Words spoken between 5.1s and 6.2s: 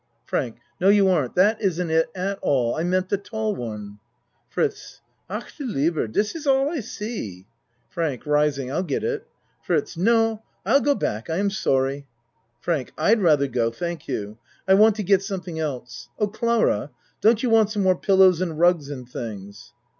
Ach du liever!